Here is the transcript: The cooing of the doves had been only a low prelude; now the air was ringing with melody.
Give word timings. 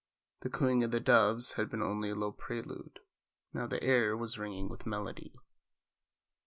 The 0.39 0.49
cooing 0.49 0.83
of 0.83 0.89
the 0.89 0.99
doves 0.99 1.53
had 1.57 1.69
been 1.69 1.83
only 1.83 2.09
a 2.09 2.15
low 2.15 2.31
prelude; 2.31 3.01
now 3.53 3.67
the 3.67 3.83
air 3.83 4.17
was 4.17 4.39
ringing 4.39 4.67
with 4.67 4.87
melody. 4.87 5.35